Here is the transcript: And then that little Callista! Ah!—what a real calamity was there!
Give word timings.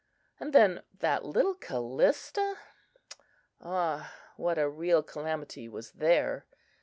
And 0.39 0.51
then 0.51 0.81
that 0.97 1.25
little 1.25 1.53
Callista! 1.53 2.55
Ah!—what 3.61 4.57
a 4.57 4.67
real 4.67 5.03
calamity 5.03 5.69
was 5.69 5.91
there! 5.91 6.47